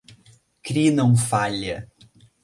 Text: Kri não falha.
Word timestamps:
Kri 0.63 0.85
não 0.89 1.15
falha. 1.15 1.87